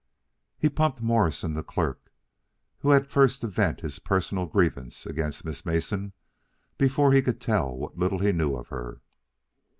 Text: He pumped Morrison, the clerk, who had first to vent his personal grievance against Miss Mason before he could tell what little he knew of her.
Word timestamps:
He 0.57 0.67
pumped 0.67 0.99
Morrison, 1.03 1.53
the 1.53 1.61
clerk, 1.61 2.11
who 2.79 2.89
had 2.89 3.05
first 3.05 3.41
to 3.41 3.47
vent 3.47 3.81
his 3.81 3.99
personal 3.99 4.47
grievance 4.47 5.05
against 5.05 5.45
Miss 5.45 5.63
Mason 5.63 6.13
before 6.79 7.11
he 7.13 7.21
could 7.21 7.39
tell 7.39 7.77
what 7.77 7.99
little 7.99 8.17
he 8.17 8.31
knew 8.31 8.55
of 8.55 8.69
her. 8.69 8.99